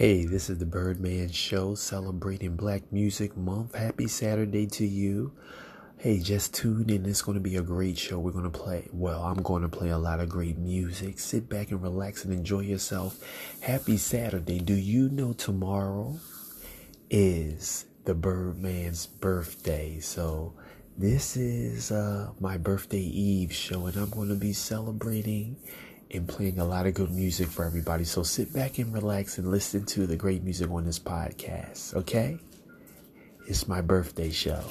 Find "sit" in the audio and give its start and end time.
11.18-11.50, 28.22-28.52